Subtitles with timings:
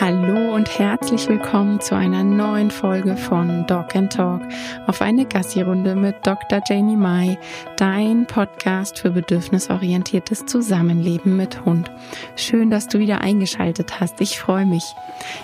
[0.00, 4.42] Hallo und herzlich willkommen zu einer neuen Folge von Dog and Talk
[4.88, 6.60] auf eine Gassi-Runde mit Dr.
[6.68, 7.38] Janie Mai,
[7.76, 11.92] dein Podcast für bedürfnisorientiertes Zusammenleben mit Hund.
[12.34, 14.20] Schön, dass du wieder eingeschaltet hast.
[14.20, 14.84] Ich freue mich.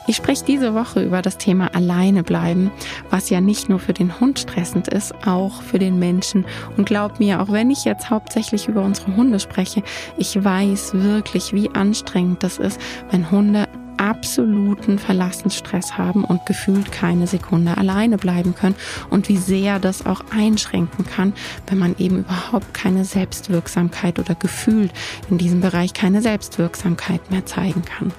[0.09, 2.73] Ich spreche diese Woche über das Thema alleine bleiben,
[3.09, 6.45] was ja nicht nur für den Hund stressend ist, auch für den Menschen.
[6.77, 9.85] Und glaub mir, auch wenn ich jetzt hauptsächlich über unsere Hunde spreche,
[10.19, 12.81] ich weiß wirklich, wie anstrengend das ist,
[13.11, 13.69] wenn Hunde
[14.01, 18.75] absoluten Verlassensstress haben und gefühlt keine Sekunde alleine bleiben können
[19.11, 21.35] und wie sehr das auch einschränken kann,
[21.67, 24.91] wenn man eben überhaupt keine Selbstwirksamkeit oder gefühlt
[25.29, 28.11] in diesem Bereich keine Selbstwirksamkeit mehr zeigen kann.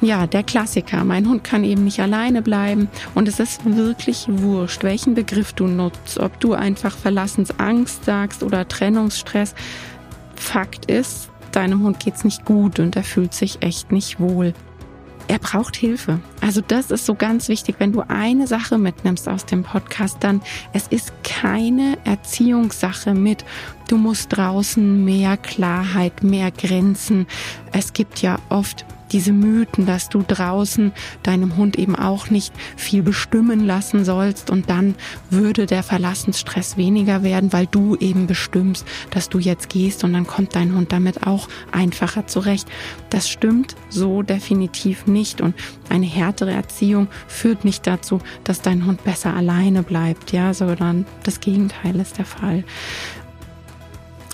[0.00, 1.04] Ja, der Klassiker.
[1.04, 5.66] Mein Hund kann eben nicht alleine bleiben und es ist wirklich wurscht, welchen Begriff du
[5.66, 9.54] nutzt, ob du einfach Verlassensangst sagst oder Trennungsstress.
[10.36, 14.54] Fakt ist, deinem Hund geht's nicht gut und er fühlt sich echt nicht wohl
[15.28, 16.20] er braucht Hilfe.
[16.40, 17.76] Also das ist so ganz wichtig.
[17.78, 23.44] Wenn du eine Sache mitnimmst aus dem Podcast, dann es ist keine Erziehungssache mit,
[23.88, 27.26] du musst draußen mehr Klarheit, mehr Grenzen.
[27.72, 33.02] Es gibt ja oft diese Mythen, dass du draußen deinem Hund eben auch nicht viel
[33.02, 34.94] bestimmen lassen sollst und dann
[35.30, 40.26] würde der Verlassensstress weniger werden, weil du eben bestimmst, dass du jetzt gehst und dann
[40.26, 42.68] kommt dein Hund damit auch einfacher zurecht.
[43.10, 45.54] Das stimmt so definitiv nicht und
[45.88, 51.40] eine härtere Erziehung führt nicht dazu, dass dein Hund besser alleine bleibt, ja, sondern das
[51.40, 52.64] Gegenteil ist der Fall.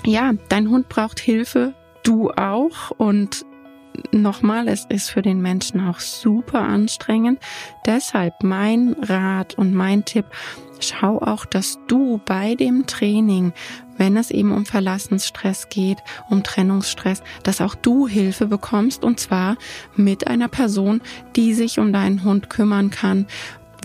[0.05, 3.45] Ja, dein Hund braucht Hilfe, du auch und
[4.11, 7.39] nochmal, es ist für den Menschen auch super anstrengend.
[7.85, 10.25] Deshalb mein Rat und mein Tipp,
[10.79, 13.53] schau auch, dass du bei dem Training,
[13.97, 15.97] wenn es eben um Verlassensstress geht,
[16.29, 19.57] um Trennungsstress, dass auch du Hilfe bekommst und zwar
[19.95, 21.01] mit einer Person,
[21.35, 23.27] die sich um deinen Hund kümmern kann,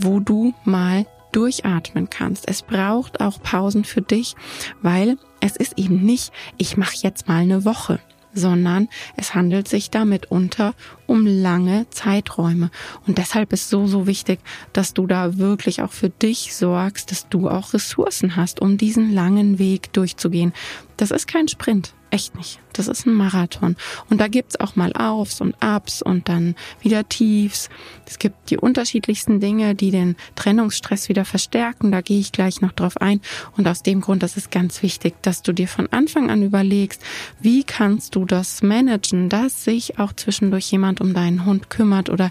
[0.00, 2.46] wo du mal durchatmen kannst.
[2.46, 4.34] Es braucht auch Pausen für dich,
[4.82, 8.00] weil es ist eben nicht, ich mache jetzt mal eine Woche
[8.34, 10.74] sondern es handelt sich da mitunter
[11.06, 12.70] um lange Zeiträume.
[13.06, 14.40] Und deshalb ist so, so wichtig,
[14.72, 19.12] dass du da wirklich auch für dich sorgst, dass du auch Ressourcen hast, um diesen
[19.12, 20.52] langen Weg durchzugehen.
[20.96, 21.94] Das ist kein Sprint.
[22.12, 22.60] Echt nicht.
[22.74, 23.74] Das ist ein Marathon.
[24.10, 27.70] Und da gibt's auch mal Aufs und Ups und dann wieder Tiefs.
[28.06, 31.90] Es gibt die unterschiedlichsten Dinge, die den Trennungsstress wieder verstärken.
[31.90, 33.22] Da gehe ich gleich noch drauf ein.
[33.56, 37.00] Und aus dem Grund, das ist ganz wichtig, dass du dir von Anfang an überlegst,
[37.40, 42.30] wie kannst du das managen, dass sich auch zwischendurch jemand um deinen Hund kümmert oder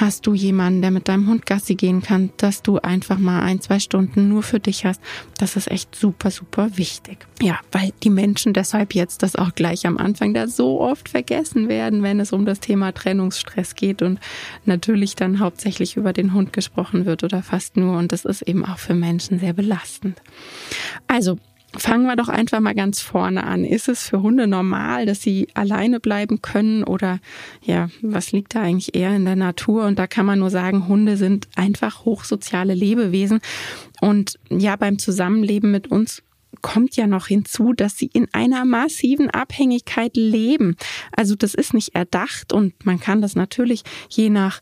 [0.00, 3.60] Hast du jemanden, der mit deinem Hund Gassi gehen kann, dass du einfach mal ein,
[3.60, 5.02] zwei Stunden nur für dich hast?
[5.38, 7.26] Das ist echt super, super wichtig.
[7.42, 11.68] Ja, weil die Menschen deshalb jetzt das auch gleich am Anfang da so oft vergessen
[11.68, 14.18] werden, wenn es um das Thema Trennungsstress geht und
[14.64, 17.98] natürlich dann hauptsächlich über den Hund gesprochen wird oder fast nur.
[17.98, 20.22] Und das ist eben auch für Menschen sehr belastend.
[21.06, 21.38] Also,
[21.76, 23.64] Fangen wir doch einfach mal ganz vorne an.
[23.64, 27.18] Ist es für Hunde normal, dass sie alleine bleiben können oder
[27.62, 29.86] ja, was liegt da eigentlich eher in der Natur?
[29.86, 33.40] Und da kann man nur sagen, Hunde sind einfach hochsoziale Lebewesen
[34.00, 36.22] und ja, beim Zusammenleben mit uns
[36.60, 40.76] kommt ja noch hinzu, dass sie in einer massiven Abhängigkeit leben.
[41.16, 44.60] Also das ist nicht erdacht und man kann das natürlich je nach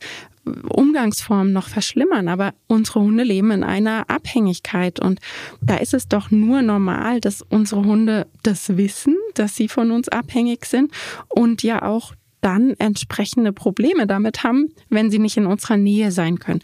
[0.69, 5.21] Umgangsformen noch verschlimmern, aber unsere Hunde leben in einer Abhängigkeit und
[5.61, 10.09] da ist es doch nur normal, dass unsere Hunde das wissen, dass sie von uns
[10.09, 10.93] abhängig sind
[11.28, 16.38] und ja auch dann entsprechende Probleme damit haben, wenn sie nicht in unserer Nähe sein
[16.38, 16.61] können.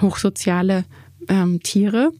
[0.00, 0.84] Hochsoziale
[1.28, 2.12] ähm, Tiere,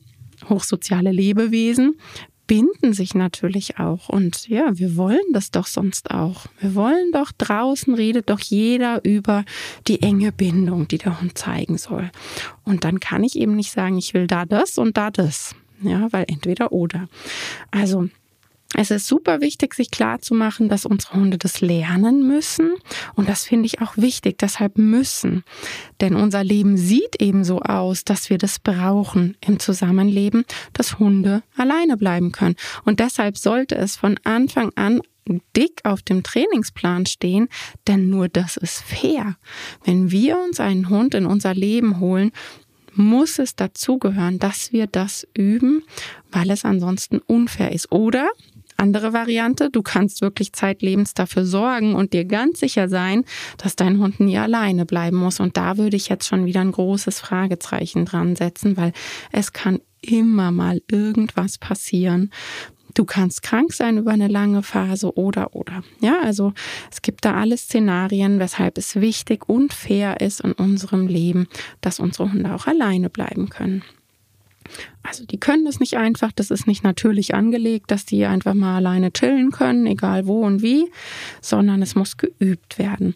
[0.49, 1.97] hochsoziale Lebewesen
[2.46, 4.08] binden sich natürlich auch.
[4.08, 6.46] Und ja, wir wollen das doch sonst auch.
[6.60, 9.44] Wir wollen doch draußen redet doch jeder über
[9.86, 12.10] die enge Bindung, die der Hund zeigen soll.
[12.64, 15.54] Und dann kann ich eben nicht sagen, ich will da das und da das.
[15.82, 17.08] Ja, weil entweder oder.
[17.70, 18.08] Also
[18.75, 22.75] es ist super wichtig, sich klar zu machen, dass unsere Hunde das lernen müssen.
[23.15, 25.44] Und das finde ich auch wichtig, deshalb müssen.
[26.00, 31.43] Denn unser Leben sieht eben so aus, dass wir das brauchen im Zusammenleben, dass Hunde
[31.56, 32.56] alleine bleiben können.
[32.85, 35.00] Und deshalb sollte es von Anfang an
[35.56, 37.49] dick auf dem Trainingsplan stehen,
[37.88, 39.37] denn nur das ist fair.
[39.85, 42.32] Wenn wir uns einen Hund in unser Leben holen,
[42.94, 45.82] muss es dazugehören, dass wir das üben,
[46.31, 47.93] weil es ansonsten unfair ist.
[47.93, 48.29] Oder
[48.76, 53.25] andere Variante, du kannst wirklich zeitlebens dafür sorgen und dir ganz sicher sein,
[53.58, 55.40] dass dein Hund nie alleine bleiben muss.
[55.40, 58.93] Und da würde ich jetzt schon wieder ein großes Fragezeichen dran setzen, weil
[59.32, 62.31] es kann immer mal irgendwas passieren,
[62.96, 65.82] Du kannst krank sein über eine lange Phase oder oder.
[66.00, 66.55] Ja, also
[66.90, 71.46] es gibt da alle Szenarien, weshalb es wichtig und fair ist in unserem Leben,
[71.82, 73.82] dass unsere Hunde auch alleine bleiben können.
[75.02, 78.76] Also die können das nicht einfach, das ist nicht natürlich angelegt, dass die einfach mal
[78.76, 80.90] alleine chillen können, egal wo und wie,
[81.40, 83.14] sondern es muss geübt werden.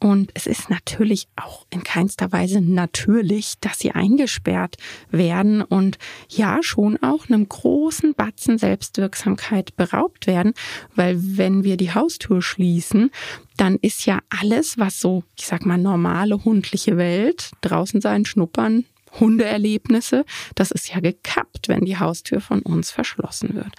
[0.00, 4.76] Und es ist natürlich auch in keinster Weise natürlich, dass sie eingesperrt
[5.10, 5.98] werden und
[6.28, 10.54] ja schon auch einem großen Batzen Selbstwirksamkeit beraubt werden,
[10.94, 13.10] weil wenn wir die Haustür schließen,
[13.56, 18.84] dann ist ja alles, was so, ich sag mal, normale hundliche Welt, draußen sein, schnuppern,
[19.20, 20.24] Hundeerlebnisse,
[20.54, 23.74] das ist ja gekappt, wenn die Haustür von uns verschlossen wird.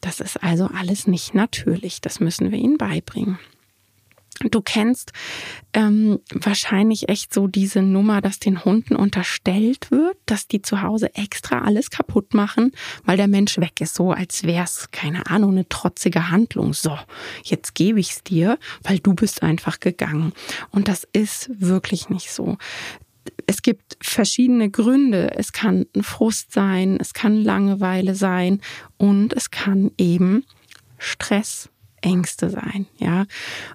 [0.00, 2.00] Das ist also alles nicht natürlich.
[2.00, 3.38] Das müssen wir ihnen beibringen.
[4.50, 5.12] Du kennst
[5.72, 11.14] ähm, wahrscheinlich echt so diese Nummer, dass den Hunden unterstellt wird, dass die zu Hause
[11.14, 12.72] extra alles kaputt machen,
[13.04, 16.72] weil der Mensch weg ist, so als wär's keine Ahnung eine trotzige Handlung.
[16.72, 16.98] So,
[17.44, 20.32] jetzt gebe ich's dir, weil du bist einfach gegangen.
[20.70, 22.56] Und das ist wirklich nicht so
[23.46, 25.32] es gibt verschiedene Gründe.
[25.36, 28.60] Es kann ein Frust sein, es kann Langeweile sein
[28.96, 30.44] und es kann eben
[30.98, 31.68] Stress,
[32.00, 33.26] Ängste sein, ja.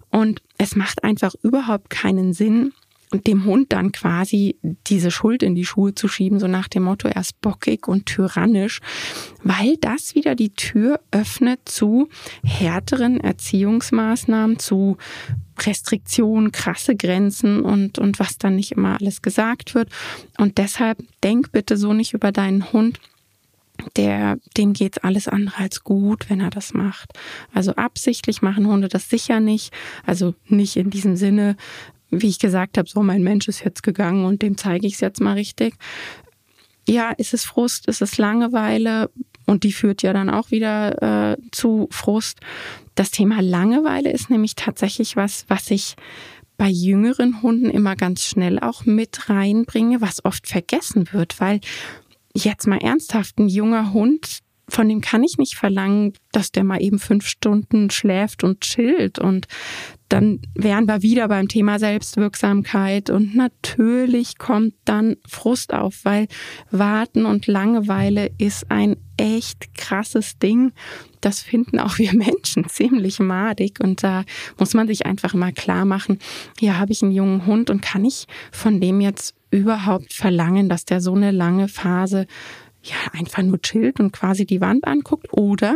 [0.09, 2.73] Und es macht einfach überhaupt keinen Sinn,
[3.13, 4.57] dem Hund dann quasi
[4.87, 8.05] diese Schuld in die Schuhe zu schieben, so nach dem Motto, er ist bockig und
[8.05, 8.81] tyrannisch,
[9.43, 12.09] weil das wieder die Tür öffnet zu
[12.43, 14.97] härteren Erziehungsmaßnahmen, zu
[15.59, 19.89] Restriktionen, krasse Grenzen und, und was dann nicht immer alles gesagt wird.
[20.37, 22.99] Und deshalb denk bitte so nicht über deinen Hund,
[23.95, 27.13] der, dem geht's alles andere als gut, wenn er das macht.
[27.53, 29.73] Also absichtlich machen Hunde das sicher nicht.
[30.05, 31.55] Also nicht in diesem Sinne,
[32.09, 34.99] wie ich gesagt habe, so mein Mensch ist jetzt gegangen und dem zeige ich es
[34.99, 35.75] jetzt mal richtig.
[36.87, 39.09] Ja, ist es Frust, ist es Langeweile
[39.45, 42.39] und die führt ja dann auch wieder äh, zu Frust.
[42.95, 45.95] Das Thema Langeweile ist nämlich tatsächlich was, was ich
[46.57, 51.61] bei jüngeren Hunden immer ganz schnell auch mit reinbringe, was oft vergessen wird, weil
[52.33, 54.39] jetzt mal ernsthaft ein junger Hund,
[54.69, 59.19] von dem kann ich nicht verlangen, dass der mal eben fünf Stunden schläft und chillt.
[59.19, 59.47] Und
[60.09, 63.09] dann wären wir wieder beim Thema Selbstwirksamkeit.
[63.09, 66.27] Und natürlich kommt dann Frust auf, weil
[66.71, 70.71] Warten und Langeweile ist ein echt krasses Ding.
[71.21, 73.79] Das finden auch wir Menschen ziemlich madig.
[73.81, 74.23] Und da
[74.57, 76.19] muss man sich einfach mal klar machen,
[76.59, 80.85] hier habe ich einen jungen Hund und kann ich von dem jetzt überhaupt verlangen, dass
[80.85, 82.27] der so eine lange Phase
[82.83, 85.27] ja, einfach nur chillt und quasi die Wand anguckt?
[85.31, 85.75] Oder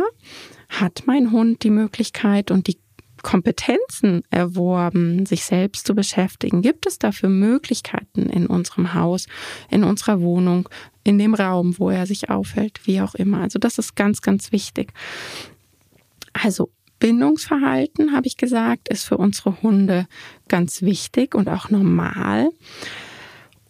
[0.68, 2.78] hat mein Hund die Möglichkeit und die
[3.22, 6.62] Kompetenzen erworben, sich selbst zu beschäftigen?
[6.62, 9.26] Gibt es dafür Möglichkeiten in unserem Haus,
[9.70, 10.68] in unserer Wohnung,
[11.04, 13.40] in dem Raum, wo er sich aufhält, wie auch immer?
[13.40, 14.92] Also das ist ganz, ganz wichtig.
[16.32, 20.06] Also Bindungsverhalten, habe ich gesagt, ist für unsere Hunde
[20.46, 22.50] ganz wichtig und auch normal.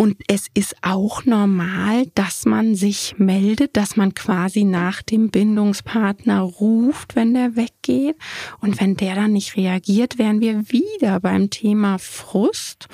[0.02, 6.40] Und es ist auch normal, dass man sich meldet, dass man quasi nach dem Bindungspartner
[6.40, 8.16] ruft, wenn der weggeht.
[8.60, 12.88] Und wenn der dann nicht reagiert, wären wir wieder beim Thema Frust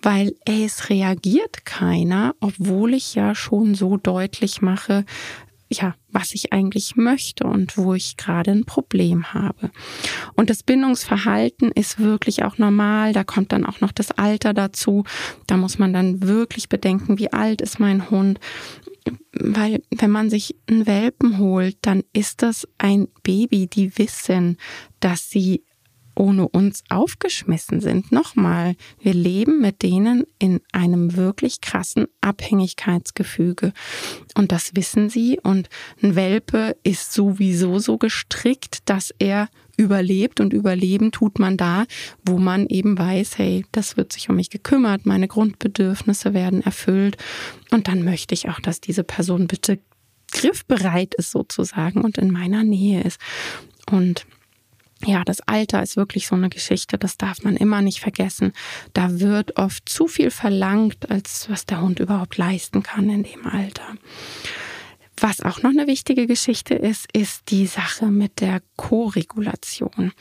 [0.00, 5.04] weil es reagiert keiner, obwohl ich ja schon so deutlich mache,
[5.70, 9.70] ja, was ich eigentlich möchte und wo ich gerade ein Problem habe.
[10.34, 13.12] Und das Bindungsverhalten ist wirklich auch normal.
[13.12, 15.04] Da kommt dann auch noch das Alter dazu.
[15.46, 18.40] Da muss man dann wirklich bedenken, wie alt ist mein Hund.
[19.32, 24.56] Weil wenn man sich einen Welpen holt, dann ist das ein Baby, die wissen,
[25.00, 25.62] dass sie
[26.18, 28.12] ohne uns aufgeschmissen sind.
[28.12, 33.72] Nochmal, wir leben mit denen in einem wirklich krassen Abhängigkeitsgefüge.
[34.36, 35.38] Und das wissen sie.
[35.42, 35.68] Und
[36.02, 41.84] ein Welpe ist sowieso so gestrickt, dass er überlebt und überleben tut man da,
[42.26, 47.16] wo man eben weiß, hey, das wird sich um mich gekümmert, meine Grundbedürfnisse werden erfüllt
[47.70, 49.78] und dann möchte ich auch, dass diese Person bitte
[50.32, 53.20] griffbereit ist sozusagen und in meiner Nähe ist.
[53.90, 54.26] Und
[55.04, 58.52] ja, das Alter ist wirklich so eine Geschichte, das darf man immer nicht vergessen.
[58.94, 63.46] Da wird oft zu viel verlangt, als was der Hund überhaupt leisten kann in dem
[63.46, 63.94] Alter.
[65.20, 70.12] Was auch noch eine wichtige Geschichte ist, ist die Sache mit der Koregulation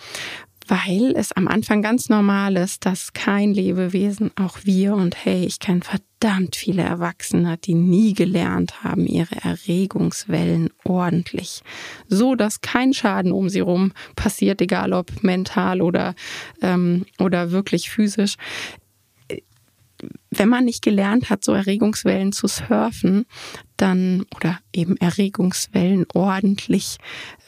[0.67, 5.59] weil es am Anfang ganz normal ist, dass kein Lebewesen, auch wir und hey, ich
[5.59, 11.61] kenne verdammt viele Erwachsene, die nie gelernt haben, ihre Erregungswellen ordentlich,
[12.07, 16.15] so dass kein Schaden um sie rum passiert, egal ob mental oder
[16.61, 18.35] ähm, oder wirklich physisch.
[20.37, 23.25] Wenn man nicht gelernt hat, so Erregungswellen zu surfen,
[23.75, 26.97] dann oder eben Erregungswellen ordentlich,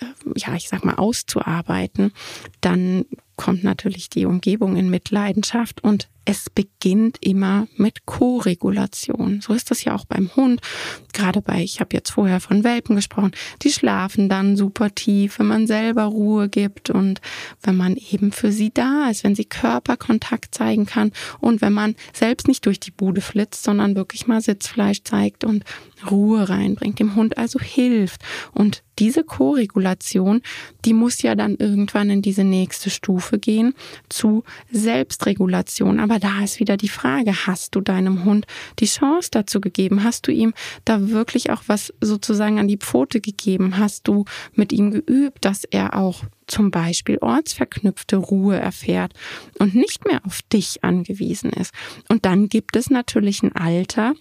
[0.02, 0.06] äh,
[0.36, 2.12] ja, ich sag mal, auszuarbeiten,
[2.62, 3.06] dann
[3.36, 9.42] kommt natürlich die Umgebung in Mitleidenschaft und es beginnt immer mit Co-Regulation.
[9.42, 10.62] So ist das ja auch beim Hund.
[11.12, 13.32] Gerade bei, ich habe jetzt vorher von Welpen gesprochen,
[13.64, 17.20] die schlafen dann super tief, wenn man selber Ruhe gibt und
[17.64, 21.96] wenn man eben für sie da ist, wenn sie Körperkontakt zeigen kann und wenn man
[22.14, 25.64] selbst nicht durch die Bude flitzt, sondern wirklich mal Sitzfleisch zeigt und
[26.10, 28.22] Ruhe reinbringt, dem Hund also hilft.
[28.54, 30.42] Und diese Co-Regulation,
[30.86, 33.74] die muss ja dann irgendwann in diese nächste Stufe gehen
[34.10, 36.00] zu Selbstregulation.
[36.00, 38.46] Aber da ist wieder die Frage, hast du deinem Hund
[38.80, 40.04] die Chance dazu gegeben?
[40.04, 40.54] Hast du ihm
[40.86, 43.78] da wirklich auch was sozusagen an die Pfote gegeben?
[43.78, 49.14] Hast du mit ihm geübt, dass er auch zum Beispiel ortsverknüpfte Ruhe erfährt
[49.60, 51.74] und nicht mehr auf dich angewiesen ist?
[52.08, 54.14] Und dann gibt es natürlich ein Alter,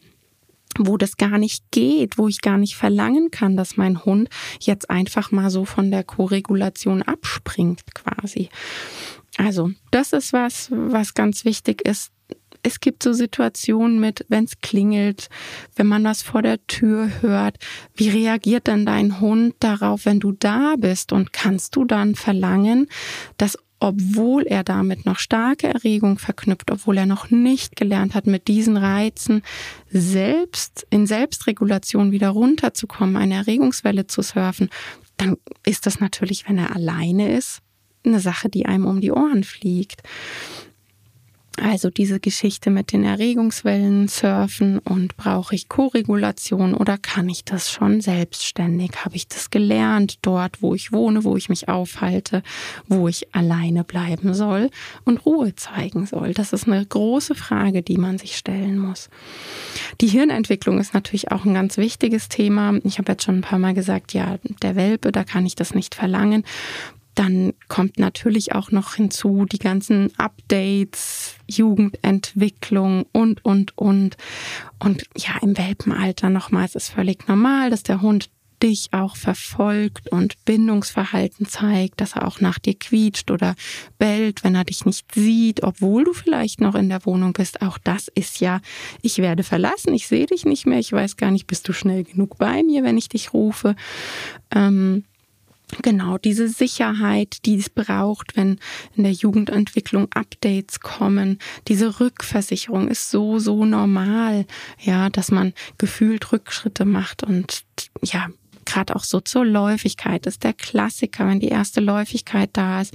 [0.77, 4.29] wo das gar nicht geht, wo ich gar nicht verlangen kann, dass mein Hund
[4.61, 8.49] jetzt einfach mal so von der Koregulation abspringt quasi.
[9.37, 12.11] Also, das ist was, was ganz wichtig ist.
[12.63, 15.29] Es gibt so Situationen mit, wenn es klingelt,
[15.77, 17.57] wenn man was vor der Tür hört.
[17.95, 21.13] Wie reagiert dann dein Hund darauf, wenn du da bist?
[21.13, 22.89] Und kannst du dann verlangen,
[23.37, 28.49] dass obwohl er damit noch starke Erregung verknüpft, obwohl er noch nicht gelernt hat, mit
[28.49, 29.43] diesen Reizen
[29.89, 34.69] selbst in Selbstregulation wieder runterzukommen, eine Erregungswelle zu surfen,
[35.17, 37.61] dann ist das natürlich, wenn er alleine ist,
[38.05, 40.03] eine Sache, die einem um die Ohren fliegt.
[41.61, 47.71] Also diese Geschichte mit den Erregungswellen surfen und brauche ich Koregulation oder kann ich das
[47.71, 49.05] schon selbstständig?
[49.05, 52.43] Habe ich das gelernt dort, wo ich wohne, wo ich mich aufhalte,
[52.87, 54.71] wo ich alleine bleiben soll
[55.05, 56.33] und Ruhe zeigen soll?
[56.33, 59.11] Das ist eine große Frage, die man sich stellen muss.
[60.01, 62.79] Die Hirnentwicklung ist natürlich auch ein ganz wichtiges Thema.
[62.85, 65.75] Ich habe jetzt schon ein paar Mal gesagt, ja, der Welpe, da kann ich das
[65.75, 66.45] nicht verlangen.
[67.19, 74.17] Dann kommt natürlich auch noch hinzu die ganzen Updates, Jugendentwicklung und, und, und.
[74.79, 78.31] Und ja, im Welpenalter nochmals ist völlig normal, dass der Hund
[78.63, 83.57] dich auch verfolgt und Bindungsverhalten zeigt, dass er auch nach dir quietscht oder
[83.99, 87.63] bellt, wenn er dich nicht sieht, obwohl du vielleicht noch in der Wohnung bist.
[87.63, 88.61] Auch das ist ja,
[89.03, 92.05] ich werde verlassen, ich sehe dich nicht mehr, ich weiß gar nicht, bist du schnell
[92.05, 93.75] genug bei mir, wenn ich dich rufe.
[94.55, 95.03] Ähm,
[95.83, 98.59] Genau, diese Sicherheit, die es braucht, wenn
[98.97, 101.39] in der Jugendentwicklung Updates kommen.
[101.69, 104.47] Diese Rückversicherung ist so, so normal,
[104.81, 107.65] ja, dass man gefühlt Rückschritte macht und
[108.03, 108.29] ja,
[108.65, 112.95] gerade auch so zur Läufigkeit ist der Klassiker, wenn die erste Läufigkeit da ist.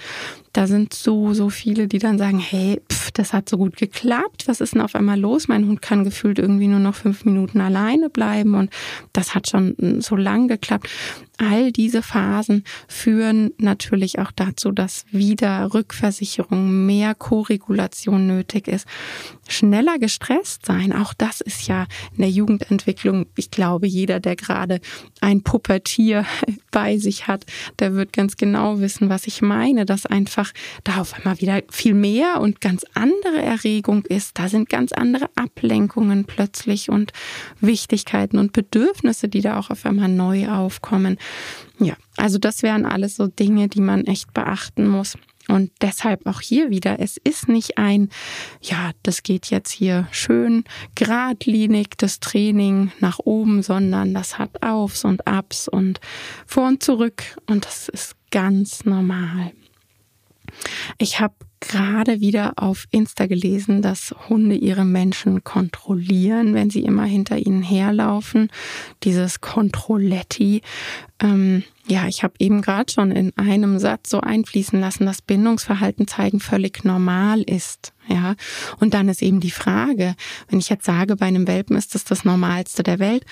[0.54, 4.48] Da sind so, so viele, die dann sagen, hey, pff, das hat so gut geklappt.
[4.48, 5.48] Was ist denn auf einmal los?
[5.48, 8.72] Mein Hund kann gefühlt irgendwie nur noch fünf Minuten alleine bleiben und
[9.14, 10.90] das hat schon so lang geklappt.
[11.38, 18.88] All diese Phasen führen natürlich auch dazu, dass wieder Rückversicherung, mehr Koregulation nötig ist.
[19.48, 24.80] Schneller gestresst sein, auch das ist ja in der Jugendentwicklung, ich glaube, jeder, der gerade
[25.22, 26.26] ein Pubertier
[26.72, 27.46] bei sich hat,
[27.80, 30.43] der wird ganz genau wissen, was ich meine, dass einfach
[30.84, 34.38] da auf einmal wieder viel mehr und ganz andere Erregung ist.
[34.38, 37.14] Da sind ganz andere Ablenkungen plötzlich und
[37.60, 41.18] Wichtigkeiten und Bedürfnisse, die da auch auf einmal neu aufkommen.
[41.80, 45.18] Ja, also das wären alles so Dinge, die man echt beachten muss.
[45.50, 48.10] Und deshalb auch hier wieder, es ist nicht ein,
[48.62, 50.64] ja, das geht jetzt hier schön
[50.96, 56.00] geradlinig, das Training nach oben, sondern das hat Aufs und Abs und
[56.46, 59.52] vor und zurück und das ist ganz normal.
[60.98, 67.06] Ich habe gerade wieder auf Insta gelesen, dass Hunde ihre Menschen kontrollieren, wenn sie immer
[67.06, 68.50] hinter ihnen herlaufen.
[69.04, 70.62] Dieses Controletti.
[71.22, 76.08] Ähm, ja, ich habe eben gerade schon in einem Satz so einfließen lassen, dass Bindungsverhalten
[76.08, 77.93] zeigen völlig normal ist.
[78.08, 78.36] Ja,
[78.80, 80.16] und dann ist eben die Frage,
[80.50, 83.26] wenn ich jetzt sage, bei einem Welpen ist das das Normalste der Welt,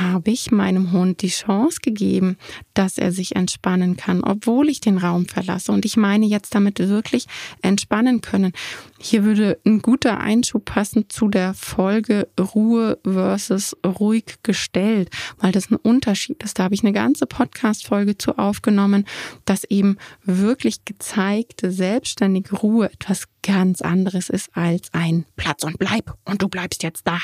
[0.00, 2.36] habe ich meinem Hund die Chance gegeben,
[2.74, 5.70] dass er sich entspannen kann, obwohl ich den Raum verlasse.
[5.70, 7.26] Und ich meine jetzt damit wirklich
[7.62, 8.52] entspannen können.
[8.98, 15.70] Hier würde ein guter Einschub passen zu der Folge Ruhe versus ruhig gestellt, weil das
[15.70, 16.58] ein Unterschied ist.
[16.58, 19.04] Da habe ich eine ganze Podcast-Folge zu aufgenommen,
[19.44, 26.14] dass eben wirklich gezeigte selbstständige Ruhe etwas ganz anderes ist als ein Platz und bleib
[26.24, 27.18] und du bleibst jetzt da.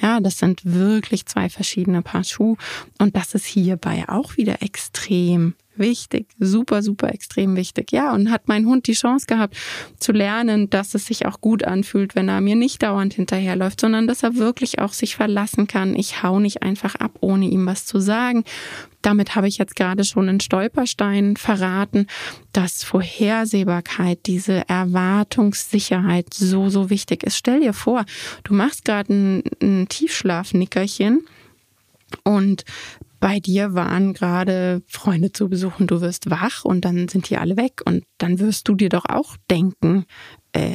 [0.00, 2.56] Ja, das sind wirklich zwei verschiedene Paar Schuhe
[2.98, 7.92] und das ist hierbei auch wieder extrem wichtig, super, super extrem wichtig.
[7.92, 9.56] Ja, und hat mein Hund die Chance gehabt
[9.98, 14.06] zu lernen, dass es sich auch gut anfühlt, wenn er mir nicht dauernd hinterherläuft, sondern
[14.06, 15.96] dass er wirklich auch sich verlassen kann.
[15.96, 18.44] Ich hau nicht einfach ab, ohne ihm was zu sagen.
[19.02, 22.06] Damit habe ich jetzt gerade schon einen Stolperstein verraten,
[22.52, 27.36] dass Vorhersehbarkeit, diese Erwartungssicherheit so, so wichtig ist.
[27.36, 28.04] Stell dir vor,
[28.44, 31.24] du machst gerade ein, ein Tiefschlafnickerchen
[32.24, 32.64] und
[33.20, 37.56] bei dir waren gerade Freunde zu besuchen, du wirst wach und dann sind die alle
[37.56, 40.06] weg und dann wirst du dir doch auch denken,
[40.52, 40.72] äh,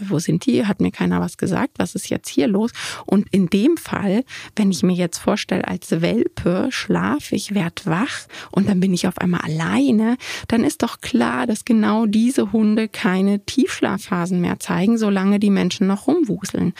[0.00, 0.64] wo sind die?
[0.64, 1.72] Hat mir keiner was gesagt?
[1.78, 2.70] Was ist jetzt hier los?
[3.04, 4.24] Und in dem Fall,
[4.56, 9.06] wenn ich mir jetzt vorstelle, als Welpe schlafe ich, werd wach und dann bin ich
[9.06, 10.16] auf einmal alleine,
[10.48, 15.86] dann ist doch klar, dass genau diese Hunde keine Tiefschlafphasen mehr zeigen, solange die Menschen
[15.86, 16.72] noch rumwuseln.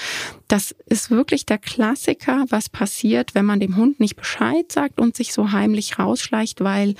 [0.50, 5.16] Das ist wirklich der Klassiker, was passiert, wenn man dem Hund nicht Bescheid sagt und
[5.16, 6.96] sich so heimlich rausschleicht, weil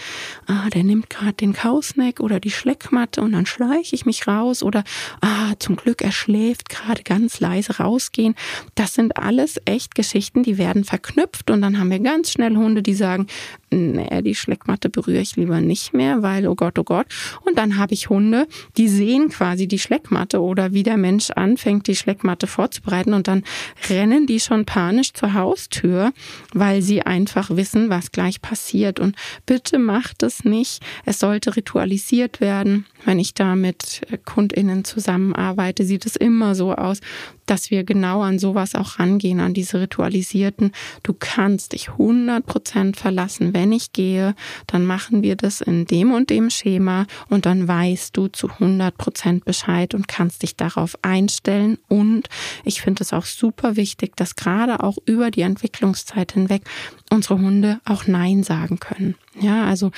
[0.47, 4.63] ah, der nimmt gerade den Kausneck oder die Schleckmatte und dann schleiche ich mich raus
[4.63, 4.85] oder
[5.21, 8.37] ah, zum Glück er schläft, gerade ganz leise rausgehen.
[8.77, 12.85] Das sind alles echt Geschichten, die werden verknüpft und dann haben wir ganz schnell Hunde,
[12.85, 13.27] die sagen,
[13.71, 17.07] nee, die Schleckmatte berühre ich lieber nicht mehr, weil, oh Gott, oh Gott.
[17.45, 18.47] Und dann habe ich Hunde,
[18.77, 23.45] die sehen quasi die Schleckmatte oder wie der Mensch anfängt, die Schleckmatte vorzubereiten und dann
[23.89, 26.13] rennen die schon panisch zur Haustür,
[26.53, 29.01] weil sie einfach wissen, was gleich passiert.
[29.01, 30.83] Und bitte macht es nicht.
[31.05, 32.87] Es sollte ritualisiert werden.
[33.05, 37.01] Wenn ich da mit KundInnen zusammenarbeite, sieht es immer so aus,
[37.47, 40.73] dass wir genau an sowas auch rangehen, an diese ritualisierten.
[41.03, 43.53] Du kannst dich 100 Prozent verlassen.
[43.61, 44.35] Wenn ich gehe,
[44.67, 48.97] dann machen wir das in dem und dem Schema und dann weißt du zu 100
[48.97, 51.77] Prozent Bescheid und kannst dich darauf einstellen.
[51.87, 52.31] Und
[52.65, 56.63] ich finde es auch super wichtig, dass gerade auch über die Entwicklungszeit hinweg
[57.11, 59.15] unsere Hunde auch Nein sagen können.
[59.39, 59.91] Ja, also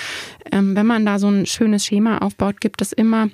[0.50, 3.28] ähm, wenn man da so ein schönes Schema aufbaut, gibt es immer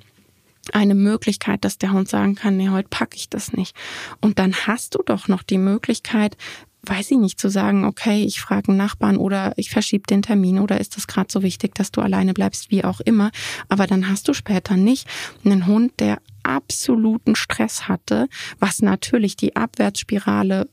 [0.73, 3.75] eine Möglichkeit, dass der Hund sagen kann, nee, heute packe ich das nicht.
[4.21, 6.37] Und dann hast du doch noch die Möglichkeit,
[6.83, 10.59] weiß ich nicht, zu sagen, okay, ich frage einen Nachbarn oder ich verschiebe den Termin
[10.59, 13.31] oder ist das gerade so wichtig, dass du alleine bleibst, wie auch immer.
[13.67, 15.07] Aber dann hast du später nicht
[15.43, 18.27] einen Hund, der absoluten Stress hatte,
[18.59, 20.69] was natürlich die Abwärtsspirale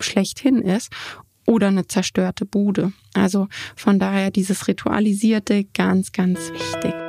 [0.00, 0.92] schlechthin ist
[1.46, 2.92] oder eine zerstörte Bude.
[3.14, 7.07] Also von daher dieses Ritualisierte ganz, ganz wichtig.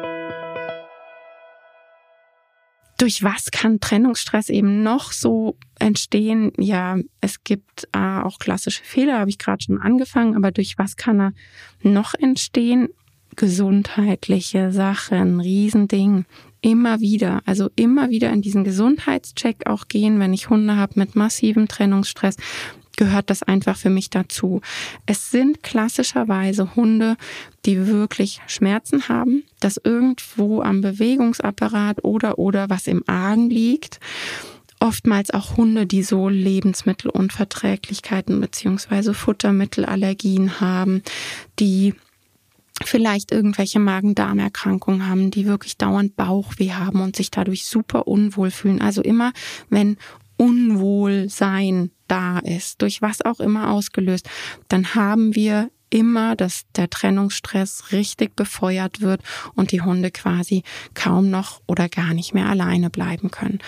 [2.99, 6.51] Durch was kann Trennungsstress eben noch so entstehen?
[6.57, 10.97] Ja, es gibt äh, auch klassische Fehler, habe ich gerade schon angefangen, aber durch was
[10.97, 11.33] kann er
[11.81, 12.89] noch entstehen?
[13.37, 16.25] Gesundheitliche Sachen, Riesending.
[16.59, 21.15] Immer wieder, also immer wieder in diesen Gesundheitscheck auch gehen, wenn ich Hunde habe mit
[21.15, 22.35] massivem Trennungsstress
[22.99, 24.59] gehört das einfach für mich dazu.
[25.05, 27.15] Es sind klassischerweise Hunde,
[27.65, 34.01] die wirklich Schmerzen haben, dass irgendwo am Bewegungsapparat oder oder was im Argen liegt
[34.81, 41.03] oftmals auch Hunde, die so Lebensmittelunverträglichkeiten beziehungsweise Futtermittelallergien haben,
[41.59, 41.95] die
[42.85, 48.81] vielleicht irgendwelche Magen-Darm-Erkrankungen haben, die wirklich dauernd Bauchweh haben und sich dadurch super unwohl fühlen.
[48.81, 49.33] Also immer,
[49.69, 49.97] wenn
[50.37, 54.29] Unwohlsein da ist, durch was auch immer ausgelöst,
[54.67, 59.21] dann haben wir immer, dass der Trennungsstress richtig befeuert wird
[59.55, 63.59] und die Hunde quasi kaum noch oder gar nicht mehr alleine bleiben können.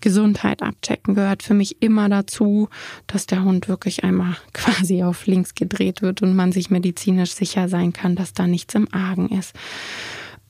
[0.00, 2.68] Gesundheit abchecken gehört für mich immer dazu,
[3.06, 7.68] dass der Hund wirklich einmal quasi auf links gedreht wird und man sich medizinisch sicher
[7.68, 9.54] sein kann, dass da nichts im Argen ist.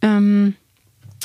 [0.02, 0.56] Ähm,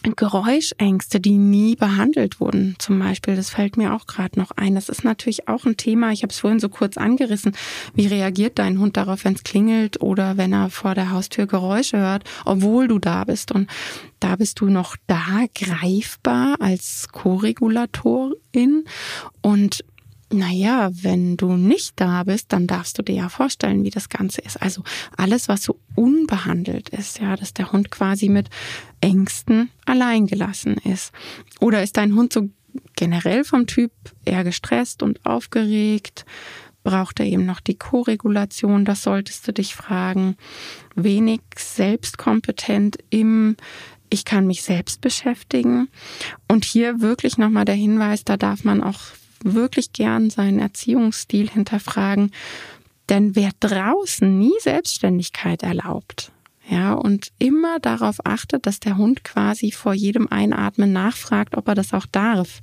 [0.03, 4.75] Geräuschängste, die nie behandelt wurden, zum Beispiel, das fällt mir auch gerade noch ein.
[4.75, 6.12] Das ist natürlich auch ein Thema.
[6.12, 7.53] Ich habe es vorhin so kurz angerissen.
[7.93, 11.97] Wie reagiert dein Hund darauf, wenn es klingelt oder wenn er vor der Haustür Geräusche
[11.97, 13.51] hört, obwohl du da bist?
[13.51, 13.69] Und
[14.19, 18.85] da bist du noch da greifbar als Co-Regulatorin
[19.41, 19.83] und
[20.31, 24.41] naja, wenn du nicht da bist, dann darfst du dir ja vorstellen, wie das Ganze
[24.41, 24.61] ist.
[24.61, 24.83] Also
[25.17, 28.49] alles, was so unbehandelt ist, ja, dass der Hund quasi mit
[29.01, 31.11] Ängsten alleingelassen ist.
[31.59, 32.49] Oder ist dein Hund so
[32.95, 33.91] generell vom Typ
[34.23, 36.25] eher gestresst und aufgeregt?
[36.83, 38.85] Braucht er eben noch die Koregulation?
[38.85, 40.37] Das solltest du dich fragen.
[40.95, 43.55] Wenig selbstkompetent im
[44.11, 45.87] ich kann mich selbst beschäftigen.
[46.47, 48.99] Und hier wirklich nochmal der Hinweis, da darf man auch
[49.43, 52.32] wirklich gern seinen Erziehungsstil hinterfragen.
[53.10, 56.32] Denn wer draußen nie Selbstständigkeit erlaubt,
[56.69, 61.73] ja, und immer darauf achtet, dass der Hund quasi vor jedem Einatmen nachfragt, ob er
[61.73, 62.62] das auch darf,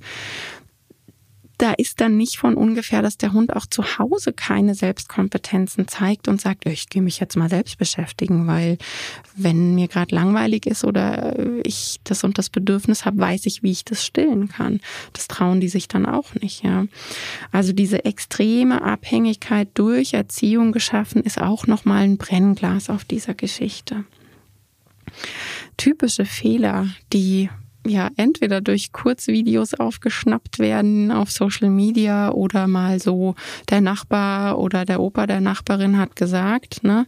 [1.57, 6.27] da ist dann nicht von ungefähr, dass der Hund auch zu Hause keine Selbstkompetenzen zeigt
[6.27, 8.77] und sagt, ich gehe mich jetzt mal selbst beschäftigen, weil
[9.35, 13.71] wenn mir gerade langweilig ist oder ich das und das Bedürfnis habe, weiß ich, wie
[13.71, 14.81] ich das stillen kann.
[15.13, 16.85] Das trauen die sich dann auch nicht, ja.
[17.51, 24.03] Also diese extreme Abhängigkeit durch Erziehung geschaffen ist auch nochmal ein Brennglas auf dieser Geschichte.
[25.77, 27.49] Typische Fehler, die
[27.87, 33.35] ja entweder durch Kurzvideos aufgeschnappt werden auf Social Media oder mal so
[33.69, 37.05] der Nachbar oder der Opa der Nachbarin hat gesagt, ne?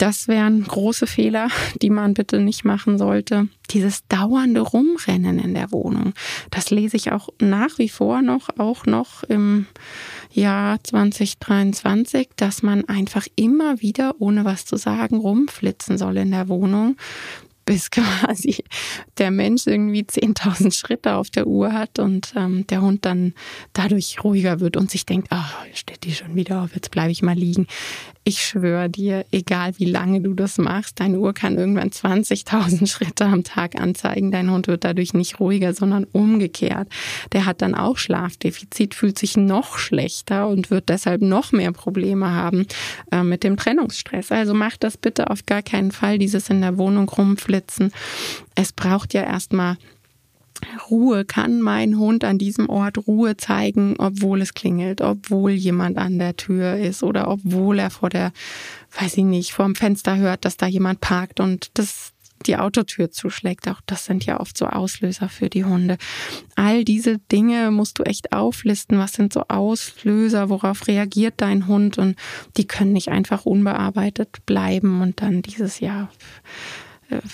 [0.00, 1.48] Das wären große Fehler,
[1.82, 3.48] die man bitte nicht machen sollte.
[3.68, 6.14] Dieses dauernde Rumrennen in der Wohnung.
[6.50, 9.66] Das lese ich auch nach wie vor noch, auch noch im
[10.32, 16.48] Jahr 2023, dass man einfach immer wieder, ohne was zu sagen, rumflitzen soll in der
[16.48, 16.96] Wohnung
[17.64, 18.64] bis quasi
[19.18, 23.34] der Mensch irgendwie 10.000 Schritte auf der Uhr hat und ähm, der Hund dann
[23.72, 27.22] dadurch ruhiger wird und sich denkt, ach, steht die schon wieder auf, jetzt bleibe ich
[27.22, 27.66] mal liegen.
[28.22, 33.24] Ich schwöre dir, egal wie lange du das machst, deine Uhr kann irgendwann 20.000 Schritte
[33.24, 34.30] am Tag anzeigen.
[34.30, 36.88] Dein Hund wird dadurch nicht ruhiger, sondern umgekehrt.
[37.32, 42.30] Der hat dann auch Schlafdefizit, fühlt sich noch schlechter und wird deshalb noch mehr Probleme
[42.30, 42.66] haben
[43.10, 44.30] äh, mit dem Trennungsstress.
[44.30, 47.90] Also mach das bitte auf gar keinen Fall, dieses in der Wohnung rumflitzen.
[48.54, 49.78] Es braucht ja erstmal
[50.90, 56.18] Ruhe, kann mein Hund an diesem Ort Ruhe zeigen, obwohl es klingelt, obwohl jemand an
[56.18, 58.32] der Tür ist oder obwohl er vor der,
[58.98, 62.12] weiß ich nicht, vor dem Fenster hört, dass da jemand parkt und das
[62.46, 63.68] die Autotür zuschlägt.
[63.68, 65.98] Auch das sind ja oft so Auslöser für die Hunde.
[66.56, 68.98] All diese Dinge musst du echt auflisten.
[68.98, 70.48] Was sind so Auslöser?
[70.48, 71.98] Worauf reagiert dein Hund?
[71.98, 72.16] Und
[72.56, 76.10] die können nicht einfach unbearbeitet bleiben und dann dieses Jahr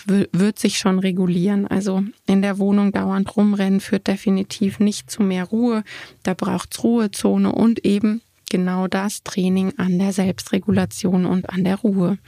[0.07, 1.67] wird sich schon regulieren.
[1.67, 5.85] Also in der Wohnung dauernd rumrennen führt definitiv nicht zu mehr Ruhe.
[6.23, 11.77] Da braucht es Ruhezone und eben genau das Training an der Selbstregulation und an der
[11.77, 12.19] Ruhe.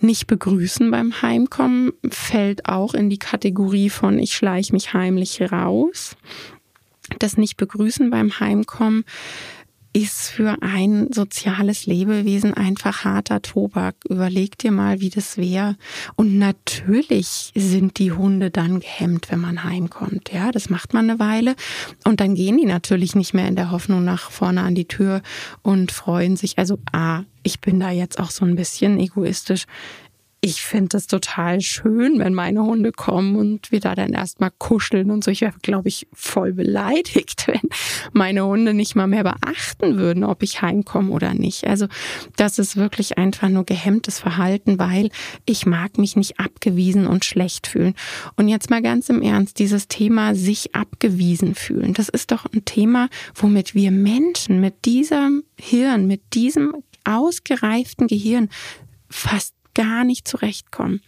[0.00, 6.16] Nicht begrüßen beim Heimkommen fällt auch in die Kategorie von ich schleiche mich heimlich raus.
[7.18, 9.04] Das nicht begrüßen beim Heimkommen
[9.92, 13.96] ist für ein soziales Lebewesen einfach harter Tobak.
[14.08, 15.76] Überleg dir mal, wie das wäre.
[16.14, 20.32] Und natürlich sind die Hunde dann gehemmt, wenn man heimkommt.
[20.32, 21.56] Ja, das macht man eine Weile.
[22.04, 25.22] Und dann gehen die natürlich nicht mehr in der Hoffnung nach vorne an die Tür
[25.62, 26.58] und freuen sich.
[26.58, 29.66] Also, ah, ich bin da jetzt auch so ein bisschen egoistisch
[30.42, 35.10] ich finde es total schön, wenn meine Hunde kommen und wir da dann erstmal kuscheln
[35.10, 35.30] und so.
[35.30, 37.68] Ich wäre, glaube ich, voll beleidigt, wenn
[38.12, 41.66] meine Hunde nicht mal mehr beachten würden, ob ich heimkomme oder nicht.
[41.66, 41.88] Also
[42.36, 45.10] das ist wirklich einfach nur gehemmtes Verhalten, weil
[45.44, 47.94] ich mag mich nicht abgewiesen und schlecht fühlen.
[48.36, 52.64] Und jetzt mal ganz im Ernst, dieses Thema sich abgewiesen fühlen, das ist doch ein
[52.64, 58.48] Thema, womit wir Menschen mit diesem Hirn, mit diesem ausgereiften Gehirn
[59.10, 61.00] fast gar nicht zurechtkommen.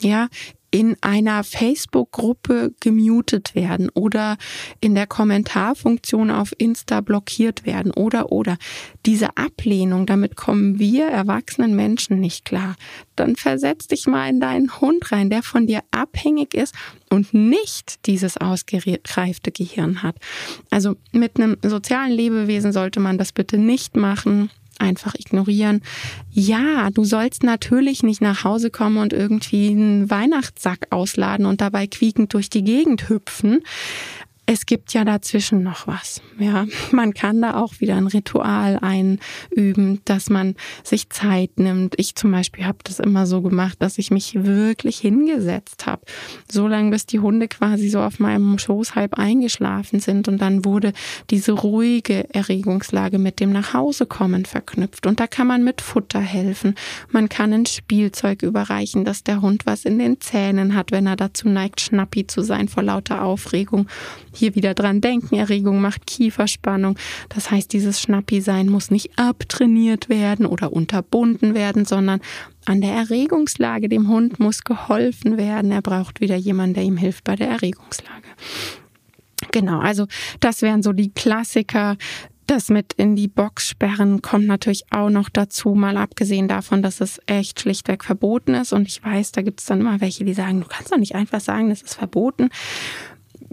[0.00, 0.28] Ja,
[0.70, 4.36] in einer Facebook-Gruppe gemutet werden oder
[4.80, 8.58] in der Kommentarfunktion auf Insta blockiert werden oder oder
[9.06, 12.76] diese Ablehnung, damit kommen wir erwachsenen Menschen nicht klar.
[13.16, 16.74] Dann versetz dich mal in deinen Hund rein, der von dir abhängig ist
[17.08, 20.16] und nicht dieses ausgereifte Gehirn hat.
[20.68, 25.82] Also mit einem sozialen Lebewesen sollte man das bitte nicht machen einfach ignorieren.
[26.30, 31.86] Ja, du sollst natürlich nicht nach Hause kommen und irgendwie einen Weihnachtssack ausladen und dabei
[31.86, 33.60] quiekend durch die Gegend hüpfen
[34.50, 36.22] es gibt ja dazwischen noch was.
[36.38, 41.94] Ja, man kann da auch wieder ein Ritual einüben, dass man sich Zeit nimmt.
[41.98, 46.00] Ich zum Beispiel habe das immer so gemacht, dass ich mich wirklich hingesetzt habe,
[46.50, 50.64] so lange bis die Hunde quasi so auf meinem Schoß halb eingeschlafen sind und dann
[50.64, 50.94] wurde
[51.28, 56.74] diese ruhige Erregungslage mit dem Nachhausekommen verknüpft und da kann man mit Futter helfen.
[57.10, 61.16] Man kann ein Spielzeug überreichen, dass der Hund was in den Zähnen hat, wenn er
[61.16, 63.88] dazu neigt, schnappi zu sein vor lauter Aufregung
[64.38, 65.36] hier wieder dran denken.
[65.36, 66.98] Erregung macht Kieferspannung.
[67.28, 72.20] Das heißt, dieses Schnappi-Sein muss nicht abtrainiert werden oder unterbunden werden, sondern
[72.64, 75.70] an der Erregungslage dem Hund muss geholfen werden.
[75.70, 78.28] Er braucht wieder jemanden, der ihm hilft bei der Erregungslage.
[79.52, 80.06] Genau, also
[80.40, 81.96] das wären so die Klassiker.
[82.46, 87.02] Das mit in die Box sperren kommt natürlich auch noch dazu, mal abgesehen davon, dass
[87.02, 88.72] es echt schlichtweg verboten ist.
[88.72, 91.14] Und ich weiß, da gibt es dann immer welche, die sagen, du kannst doch nicht
[91.14, 92.48] einfach sagen, das ist verboten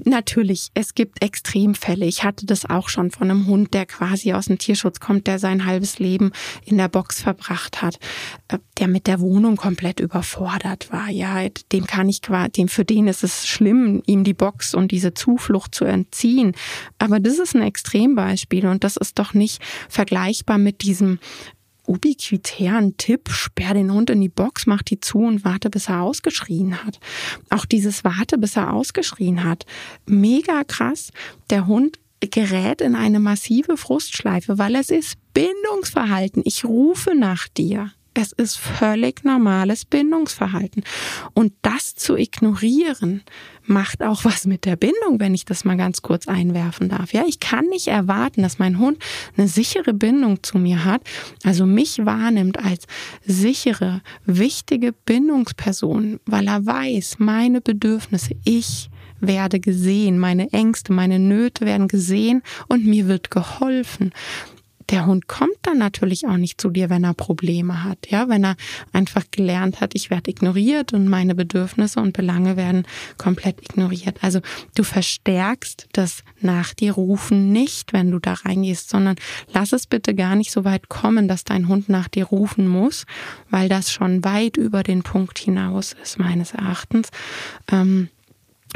[0.04, 2.06] natürlich, es gibt Extremfälle.
[2.06, 5.40] Ich hatte das auch schon von einem Hund, der quasi aus dem Tierschutz kommt, der
[5.40, 6.32] sein halbes Leben
[6.64, 7.98] in der Box verbracht hat,
[8.50, 11.10] äh, der mit der Wohnung komplett überfordert war.
[11.10, 12.22] Ja, dem kann ich
[12.56, 16.54] dem für den ist es schlimm, ihm die Box und diese Zuflucht zu entziehen.
[16.98, 21.20] Aber das ist ein Extrembeispiel und das ist doch nicht vergleichbar mit diesem
[21.88, 26.02] ubiquitären Tipp, sperr den Hund in die Box, mach die zu und warte, bis er
[26.02, 27.00] ausgeschrien hat.
[27.50, 29.66] Auch dieses Warte, bis er ausgeschrien hat.
[30.06, 31.12] Mega krass.
[31.50, 36.44] Der Hund gerät in eine massive Frustschleife, weil es ist Bindungsverhalten.
[36.46, 37.92] Ich rufe nach dir.
[38.18, 40.84] Es ist völlig normales Bindungsverhalten.
[41.34, 43.24] Und das zu ignorieren,
[43.66, 47.12] macht auch was mit der Bindung, wenn ich das mal ganz kurz einwerfen darf.
[47.12, 49.00] Ja, ich kann nicht erwarten, dass mein Hund
[49.36, 51.02] eine sichere Bindung zu mir hat,
[51.44, 52.86] also mich wahrnimmt als
[53.26, 61.66] sichere, wichtige Bindungsperson, weil er weiß, meine Bedürfnisse, ich werde gesehen, meine Ängste, meine Nöte
[61.66, 64.14] werden gesehen und mir wird geholfen
[64.90, 68.10] der Hund kommt dann natürlich auch nicht zu dir, wenn er Probleme hat.
[68.10, 68.56] Ja, wenn er
[68.94, 72.86] einfach gelernt hat, ich werde ignoriert und meine Bedürfnisse und Belange werden
[73.18, 74.20] komplett ignoriert.
[74.22, 74.42] Also
[74.76, 79.16] du verstärkst das nach dir rufen nicht, wenn du da reingehst, sondern
[79.54, 83.06] lass es bitte gar nicht so weit kommen, dass dein Hund nach dir rufen muss,
[83.50, 87.10] weil das schon weit über den Punkt hinaus ist, meines Erachtens.
[87.72, 88.10] Ähm,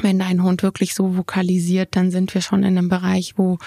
[0.01, 3.57] wenn dein Hund wirklich so vokalisiert, dann sind wir schon in einem Bereich, wo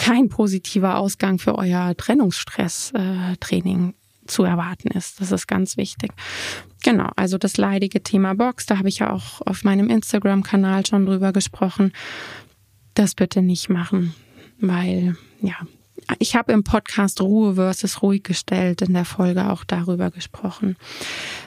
[0.00, 3.92] kein positiver Ausgang für euer Trennungsstress-Training
[4.26, 5.20] zu erwarten ist.
[5.20, 6.12] Das ist ganz wichtig.
[6.82, 11.04] Genau, also das leidige Thema Box, da habe ich ja auch auf meinem Instagram-Kanal schon
[11.04, 11.92] drüber gesprochen.
[12.94, 14.14] Das bitte nicht machen,
[14.58, 15.56] weil ja,
[16.18, 20.76] ich habe im Podcast Ruhe versus ruhig gestellt in der Folge auch darüber gesprochen.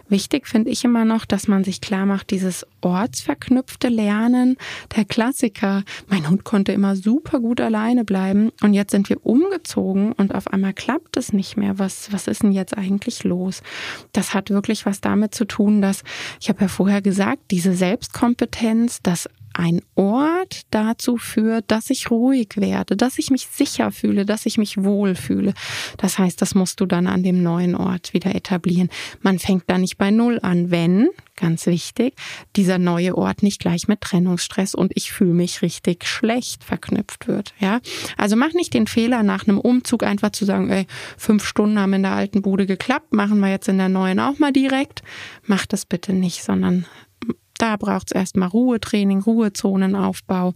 [0.09, 4.57] Wichtig finde ich immer noch, dass man sich klar macht, dieses ortsverknüpfte Lernen,
[4.95, 5.83] der Klassiker.
[6.07, 10.47] Mein Hund konnte immer super gut alleine bleiben und jetzt sind wir umgezogen und auf
[10.47, 11.79] einmal klappt es nicht mehr.
[11.79, 13.61] Was, was ist denn jetzt eigentlich los?
[14.11, 16.03] Das hat wirklich was damit zu tun, dass,
[16.39, 22.49] ich habe ja vorher gesagt, diese Selbstkompetenz, das ein Ort dazu führt, dass ich ruhig
[22.55, 25.53] werde, dass ich mich sicher fühle, dass ich mich wohl fühle.
[25.97, 28.89] Das heißt, das musst du dann an dem neuen Ort wieder etablieren.
[29.21, 32.15] Man fängt da nicht bei Null an, wenn, ganz wichtig,
[32.55, 37.53] dieser neue Ort nicht gleich mit Trennungsstress und ich fühle mich richtig schlecht verknüpft wird.
[37.59, 37.79] Ja,
[38.17, 40.87] also mach nicht den Fehler nach einem Umzug einfach zu sagen, ey,
[41.17, 44.39] fünf Stunden haben in der alten Bude geklappt, machen wir jetzt in der neuen auch
[44.39, 45.01] mal direkt.
[45.45, 46.85] Mach das bitte nicht, sondern
[47.63, 50.53] da braucht es erstmal Ruhetraining, Ruhezonenaufbau.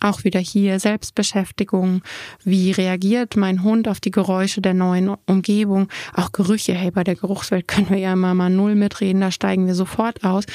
[0.00, 2.02] Auch wieder hier Selbstbeschäftigung.
[2.42, 5.86] Wie reagiert mein Hund auf die Geräusche der neuen Umgebung?
[6.14, 6.74] Auch Gerüche.
[6.74, 10.24] Hey, bei der Geruchswelt können wir ja immer mal null mitreden, da steigen wir sofort
[10.24, 10.46] aus.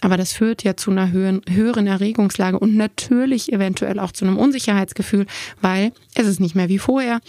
[0.00, 4.38] Aber das führt ja zu einer höheren, höheren Erregungslage und natürlich eventuell auch zu einem
[4.38, 5.26] Unsicherheitsgefühl,
[5.60, 7.20] weil es ist nicht mehr wie vorher.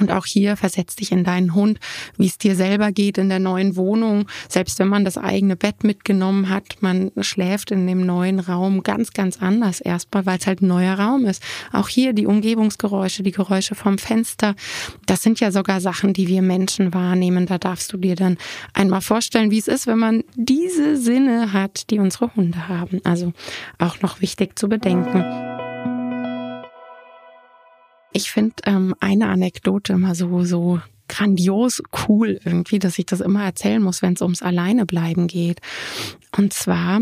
[0.00, 1.78] Und auch hier versetz dich in deinen Hund,
[2.16, 4.26] wie es dir selber geht in der neuen Wohnung.
[4.48, 9.12] Selbst wenn man das eigene Bett mitgenommen hat, man schläft in dem neuen Raum ganz,
[9.12, 11.42] ganz anders erstmal, weil es halt ein neuer Raum ist.
[11.72, 14.54] Auch hier die Umgebungsgeräusche, die Geräusche vom Fenster.
[15.06, 17.46] Das sind ja sogar Sachen, die wir Menschen wahrnehmen.
[17.46, 18.36] Da darfst du dir dann
[18.72, 23.00] einmal vorstellen, wie es ist, wenn man diese Sinne hat, die unsere Hunde haben.
[23.04, 23.32] Also
[23.78, 25.53] auch noch wichtig zu bedenken.
[28.16, 33.44] Ich finde ähm, eine Anekdote immer so, so grandios cool irgendwie, dass ich das immer
[33.44, 35.60] erzählen muss, wenn es ums Alleinebleiben geht.
[36.36, 37.00] Und zwar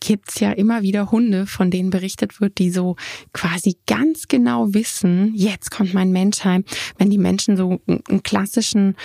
[0.00, 2.96] gibt's ja immer wieder Hunde, von denen berichtet wird, die so
[3.34, 6.64] quasi ganz genau wissen, jetzt kommt mein Mensch heim.
[6.96, 8.96] Wenn die Menschen so einen klassischen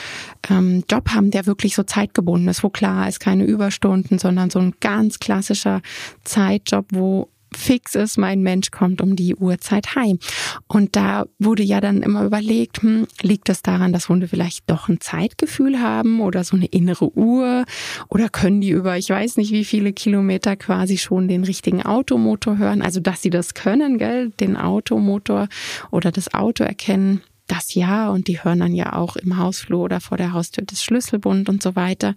[0.50, 4.60] ähm, Job haben, der wirklich so zeitgebunden ist, wo klar ist, keine Überstunden, sondern so
[4.60, 5.82] ein ganz klassischer
[6.24, 10.20] Zeitjob, wo fix ist, mein Mensch kommt um die Uhrzeit heim.
[10.68, 14.88] Und da wurde ja dann immer überlegt, hm, liegt das daran, dass Hunde vielleicht doch
[14.88, 17.66] ein Zeitgefühl haben oder so eine innere Uhr
[18.10, 22.58] oder können die über, ich weiß nicht wie viele Kilometer quasi schon den richtigen Automotor
[22.58, 25.48] hören, also dass sie das können, gell, den Automotor
[25.92, 27.22] oder das Auto erkennen.
[27.48, 30.84] Das ja, und die hören dann ja auch im Hausflur oder vor der Haustür das
[30.84, 32.14] Schlüsselbund und so weiter.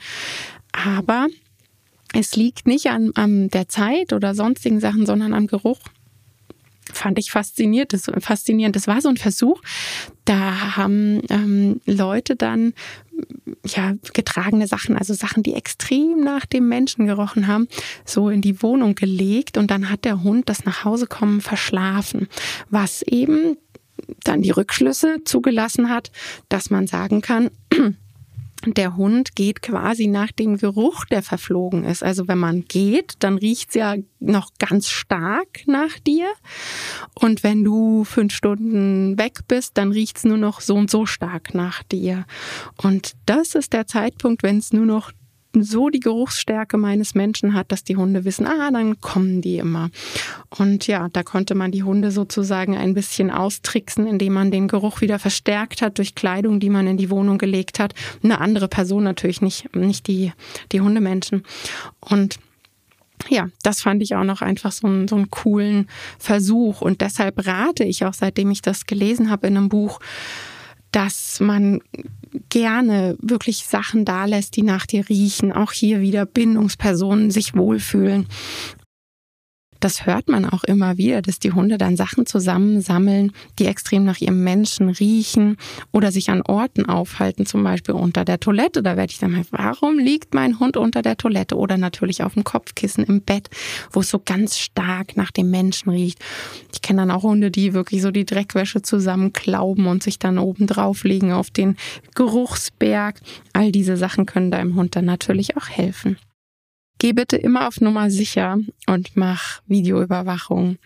[0.72, 1.26] Aber
[2.12, 5.80] es liegt nicht an, an der Zeit oder sonstigen Sachen, sondern am Geruch.
[6.92, 7.92] Fand ich faszinierend.
[7.92, 8.74] Das, faszinierend.
[8.74, 9.60] Das war so ein Versuch.
[10.24, 12.74] Da haben ähm, Leute dann
[13.66, 17.68] ja getragene Sachen, also Sachen, die extrem nach dem Menschen gerochen haben,
[18.04, 22.28] so in die Wohnung gelegt und dann hat der Hund das nach Hause kommen verschlafen,
[22.70, 23.56] was eben
[24.24, 26.10] dann die Rückschlüsse zugelassen hat,
[26.48, 27.50] dass man sagen kann,
[28.66, 32.02] der Hund geht quasi nach dem Geruch, der verflogen ist.
[32.02, 36.26] Also wenn man geht, dann riecht's ja noch ganz stark nach dir.
[37.14, 41.54] Und wenn du fünf Stunden weg bist, dann riecht's nur noch so und so stark
[41.54, 42.26] nach dir.
[42.76, 45.12] Und das ist der Zeitpunkt, wenn es nur noch
[45.52, 49.90] so die Geruchsstärke meines Menschen hat, dass die Hunde wissen, ah, dann kommen die immer.
[50.48, 55.00] Und ja, da konnte man die Hunde sozusagen ein bisschen austricksen, indem man den Geruch
[55.00, 57.94] wieder verstärkt hat durch Kleidung, die man in die Wohnung gelegt hat.
[58.22, 60.32] Eine andere Person natürlich, nicht, nicht die,
[60.72, 61.42] die Hundemenschen.
[62.00, 62.38] Und
[63.28, 66.80] ja, das fand ich auch noch einfach so einen, so einen coolen Versuch.
[66.80, 70.00] Und deshalb rate ich auch, seitdem ich das gelesen habe in einem Buch,
[70.92, 71.80] dass man
[72.48, 75.52] gerne wirklich Sachen da lässt, die nach dir riechen.
[75.52, 78.26] Auch hier wieder Bindungspersonen sich wohlfühlen
[79.80, 84.20] das hört man auch immer wieder, dass die Hunde dann Sachen zusammensammeln, die extrem nach
[84.20, 85.56] ihrem Menschen riechen
[85.90, 88.82] oder sich an Orten aufhalten, zum Beispiel unter der Toilette.
[88.82, 91.56] Da werde ich dann mal, warum liegt mein Hund unter der Toilette?
[91.56, 93.48] Oder natürlich auf dem Kopfkissen im Bett,
[93.90, 96.18] wo es so ganz stark nach dem Menschen riecht.
[96.72, 100.66] Ich kenne dann auch Hunde, die wirklich so die Dreckwäsche zusammenklauben und sich dann oben
[100.66, 101.76] drauflegen auf den
[102.14, 103.20] Geruchsberg.
[103.52, 106.18] All diese Sachen können deinem Hund dann natürlich auch helfen.
[107.00, 110.76] Geh bitte immer auf Nummer sicher und mach Videoüberwachung.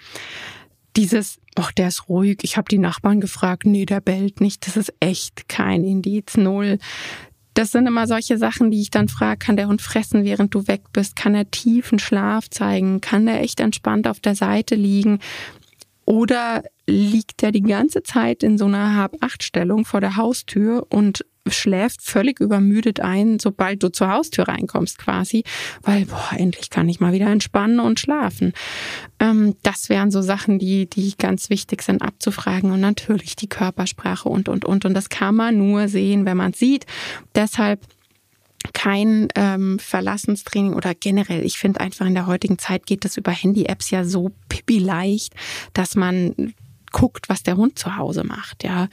[0.94, 4.76] Dieses, ach, der ist ruhig, ich habe die Nachbarn gefragt, nee, der bellt nicht, das
[4.76, 6.78] ist echt kein Indiz, null.
[7.54, 10.68] Das sind immer solche Sachen, die ich dann frage, kann der Hund fressen, während du
[10.68, 11.16] weg bist?
[11.16, 13.00] Kann er tiefen Schlaf zeigen?
[13.00, 15.18] Kann der echt entspannt auf der Seite liegen?
[16.04, 22.02] Oder liegt er die ganze Zeit in so einer Hab-Acht-Stellung vor der Haustür und schläft
[22.02, 25.44] völlig übermüdet ein, sobald du zur Haustür reinkommst quasi,
[25.82, 28.52] weil boah, endlich kann ich mal wieder entspannen und schlafen.
[29.20, 34.28] Ähm, das wären so Sachen, die, die ganz wichtig sind abzufragen und natürlich die Körpersprache
[34.28, 34.84] und, und, und.
[34.84, 36.86] Und das kann man nur sehen, wenn man sieht.
[37.34, 37.80] Deshalb
[38.72, 43.30] kein ähm, Verlassenstraining oder generell, ich finde einfach in der heutigen Zeit geht das über
[43.30, 45.34] Handy-Apps ja so pipi leicht,
[45.74, 46.54] dass man
[46.94, 48.88] guckt, was der Hund zu Hause macht, ja.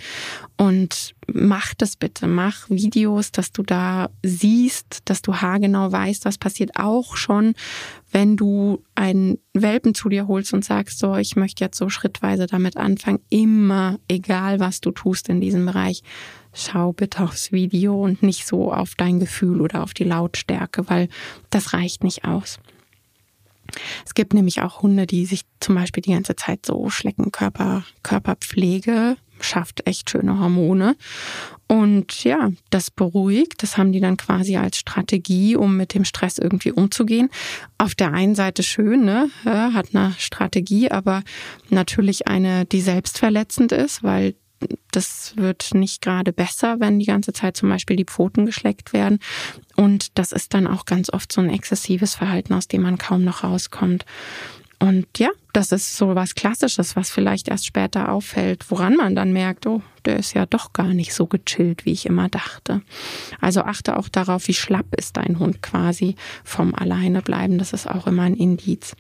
[0.58, 6.40] Und mach das bitte, mach Videos, dass du da siehst, dass du haargenau weißt, was
[6.40, 7.54] passiert auch schon,
[8.12, 12.48] wenn du einen Welpen zu dir holst und sagst, so, ich möchte jetzt so schrittweise
[12.48, 16.02] damit anfangen, immer, egal was du tust in diesem Bereich,
[16.54, 21.08] schau bitte aufs Video und nicht so auf dein Gefühl oder auf die Lautstärke, weil
[21.52, 22.60] das reicht nicht aus.
[24.06, 27.32] Es gibt nämlich auch Hunde, die sich zum Beispiel die ganze Zeit so schlecken.
[27.32, 30.96] Körper, Körperpflege schafft echt schöne Hormone.
[31.68, 33.64] Und ja, das beruhigt.
[33.64, 37.30] Das haben die dann quasi als Strategie, um mit dem Stress irgendwie umzugehen.
[37.78, 39.30] Auf der einen Seite schön, ne?
[39.46, 41.24] Ja, hat eine Strategie, aber
[41.70, 44.36] natürlich eine, die selbstverletzend ist, weil
[44.92, 49.20] das wird nicht gerade besser, wenn die ganze Zeit zum Beispiel die Pfoten geschleckt werden.
[49.76, 53.24] Und das ist dann auch ganz oft so ein exzessives Verhalten, aus dem man kaum
[53.24, 54.06] noch rauskommt.
[54.82, 59.32] Und ja, das ist so was Klassisches, was vielleicht erst später auffällt, woran man dann
[59.32, 62.82] merkt, oh, der ist ja doch gar nicht so gechillt, wie ich immer dachte.
[63.40, 67.60] Also achte auch darauf, wie schlapp ist dein Hund quasi vom Alleinebleiben.
[67.60, 68.96] Das ist auch immer ein Indiz.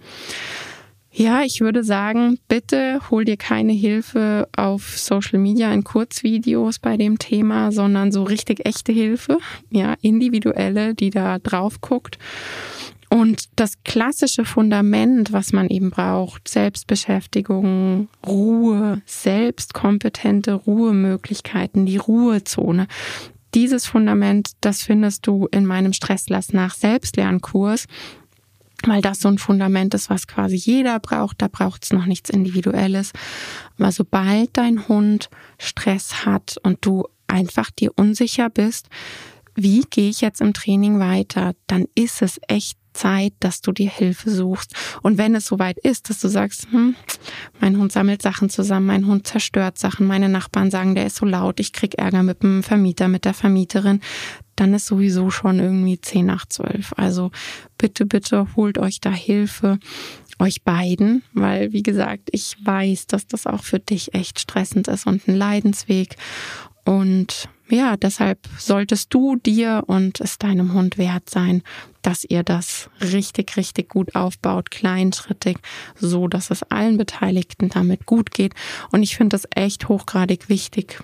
[1.13, 6.95] Ja, ich würde sagen, bitte hol dir keine Hilfe auf Social Media in Kurzvideos bei
[6.95, 9.37] dem Thema, sondern so richtig echte Hilfe,
[9.69, 12.17] ja, individuelle, die da drauf guckt.
[13.09, 22.87] Und das klassische Fundament, was man eben braucht, Selbstbeschäftigung, Ruhe, selbstkompetente Ruhemöglichkeiten, die Ruhezone.
[23.53, 27.87] Dieses Fundament, das findest du in meinem Stresslass nach Selbstlernkurs
[28.87, 31.41] weil das so ein Fundament ist, was quasi jeder braucht.
[31.41, 33.11] Da braucht es noch nichts Individuelles.
[33.77, 38.87] Aber sobald dein Hund Stress hat und du einfach dir unsicher bist,
[39.55, 43.89] wie gehe ich jetzt im Training weiter, dann ist es echt Zeit, dass du dir
[43.89, 44.73] Hilfe suchst.
[45.01, 46.95] Und wenn es soweit ist, dass du sagst, hm,
[47.59, 51.25] mein Hund sammelt Sachen zusammen, mein Hund zerstört Sachen, meine Nachbarn sagen, der ist so
[51.25, 54.01] laut, ich krieg Ärger mit dem Vermieter, mit der Vermieterin,
[54.61, 56.93] dann ist sowieso schon irgendwie zehn nach zwölf.
[56.95, 57.31] Also
[57.79, 59.79] bitte, bitte holt euch da Hilfe,
[60.37, 65.07] euch beiden, weil wie gesagt, ich weiß, dass das auch für dich echt stressend ist
[65.07, 66.15] und ein Leidensweg.
[66.85, 71.63] Und ja, deshalb solltest du dir und es deinem Hund wert sein,
[72.01, 75.57] dass ihr das richtig, richtig gut aufbaut, kleinschrittig,
[75.95, 78.53] so dass es allen Beteiligten damit gut geht.
[78.91, 80.99] Und ich finde das echt hochgradig wichtig.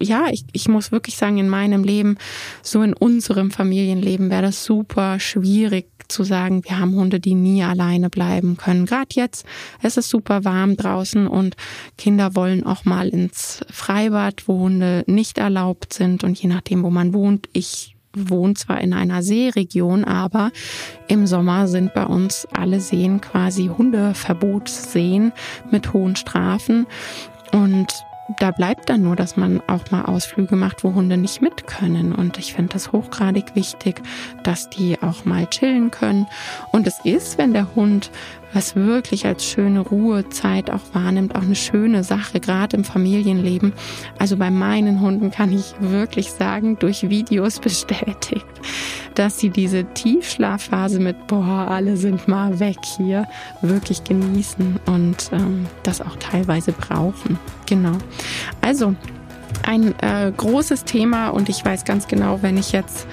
[0.00, 2.18] Ja, ich, ich muss wirklich sagen, in meinem Leben,
[2.62, 7.62] so in unserem Familienleben wäre das super schwierig zu sagen, wir haben Hunde, die nie
[7.62, 8.86] alleine bleiben können.
[8.86, 9.46] Gerade jetzt,
[9.82, 11.56] es ist super warm draußen und
[11.98, 16.24] Kinder wollen auch mal ins Freibad, wo Hunde nicht erlaubt sind.
[16.24, 20.50] Und je nachdem, wo man wohnt, ich wohne zwar in einer Seeregion, aber
[21.08, 25.32] im Sommer sind bei uns alle Seen quasi Hundeverbotsseen
[25.70, 26.86] mit hohen Strafen.
[27.52, 27.92] Und
[28.38, 32.12] da bleibt dann nur, dass man auch mal Ausflüge macht, wo Hunde nicht mit können.
[32.12, 34.02] Und ich finde das hochgradig wichtig,
[34.42, 36.26] dass die auch mal chillen können.
[36.72, 38.10] Und es ist, wenn der Hund
[38.52, 43.72] was wirklich als schöne Ruhezeit auch wahrnimmt, auch eine schöne Sache, gerade im Familienleben.
[44.18, 48.46] Also bei meinen Hunden kann ich wirklich sagen, durch Videos bestätigt,
[49.14, 53.26] dass sie diese Tiefschlafphase mit, boah, alle sind mal weg hier,
[53.62, 57.38] wirklich genießen und ähm, das auch teilweise brauchen.
[57.66, 57.98] Genau.
[58.60, 58.94] Also
[59.62, 63.06] ein äh, großes Thema und ich weiß ganz genau, wenn ich jetzt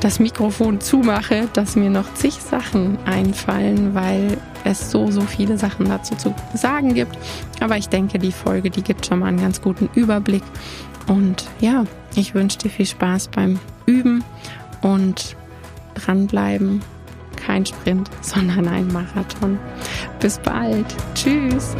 [0.00, 5.88] das Mikrofon zumache, dass mir noch zig Sachen einfallen, weil es so, so viele Sachen
[5.88, 7.16] dazu zu sagen gibt.
[7.60, 10.42] Aber ich denke, die Folge, die gibt schon mal einen ganz guten Überblick.
[11.06, 11.84] Und ja,
[12.14, 14.24] ich wünsche dir viel Spaß beim Üben
[14.82, 15.36] und
[15.94, 16.82] dranbleiben.
[17.36, 19.58] Kein Sprint, sondern ein Marathon.
[20.20, 20.86] Bis bald.
[21.14, 21.76] Tschüss.